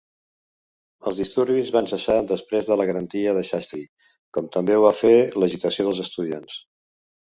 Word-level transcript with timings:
Els 1.11 1.19
disturbis 1.23 1.69
van 1.75 1.91
cessar 1.91 2.17
després 2.33 2.71
de 2.71 2.79
la 2.83 2.89
garantia 2.93 3.37
de 3.39 3.47
Shastri, 3.53 3.85
com 4.35 4.51
també 4.59 4.79
ho 4.79 4.85
va 4.89 4.97
fer 5.07 5.17
l'agitació 5.41 5.91
dels 5.93 6.07
estudiants. 6.11 6.63